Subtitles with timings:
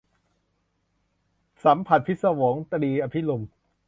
[1.63, 3.43] สัมผัสพิศวง- ตรี อภิรุม